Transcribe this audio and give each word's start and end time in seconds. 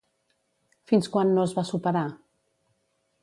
Fins 0.91 1.09
quan 1.15 1.35
no 1.37 1.45
es 1.49 1.53
va 1.59 1.65
superar? 1.73 2.05